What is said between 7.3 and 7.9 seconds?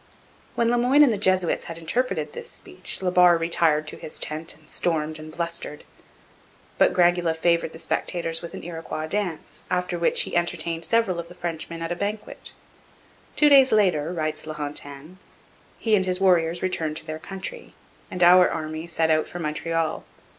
favoured the